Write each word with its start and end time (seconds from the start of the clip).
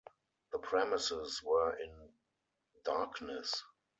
The 0.51 0.57
premises 0.57 1.43
were 1.43 1.75
in 1.77 2.09
darkness. 2.85 3.63